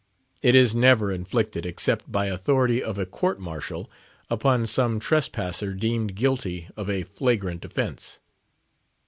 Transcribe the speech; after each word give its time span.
It 0.41 0.55
is 0.55 0.73
never 0.73 1.11
inflicted 1.11 1.63
except 1.63 2.11
by 2.11 2.25
authority 2.25 2.81
of 2.81 2.97
a 2.97 3.05
court 3.05 3.37
martial 3.37 3.91
upon 4.31 4.65
some 4.65 4.99
trespasser 4.99 5.75
deemed 5.75 6.15
guilty 6.15 6.67
of 6.75 6.89
a 6.89 7.03
flagrant 7.03 7.63
offence. 7.63 8.19